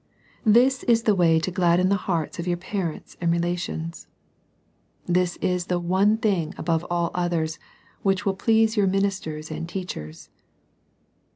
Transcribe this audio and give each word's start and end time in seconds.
This 0.47 0.81
is 0.85 1.03
the 1.03 1.13
way 1.13 1.39
to 1.39 1.51
gladden 1.51 1.89
the 1.89 1.95
hearts 2.09 2.39
of 2.39 2.47
your 2.47 2.57
parents 2.57 3.15
and 3.21 3.31
relations. 3.31 4.07
This 5.05 5.35
is 5.43 5.67
the 5.67 5.77
one 5.79 6.17
thing 6.17 6.55
above 6.57 6.83
all 6.89 7.11
others, 7.13 7.59
which 8.01 8.25
will 8.25 8.33
please 8.33 8.75
your 8.75 8.87
minis 8.87 9.21
ters 9.21 9.51
and 9.51 9.69
teachers. 9.69 10.31